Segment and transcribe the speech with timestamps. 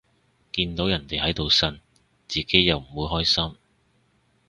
[0.51, 1.79] 見到人哋喺度呻，
[2.27, 3.55] 自己又唔會開心